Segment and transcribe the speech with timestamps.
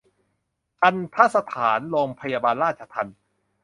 [0.79, 3.17] ทัณฑสถานโรงพยาบาลราชทัณฑ์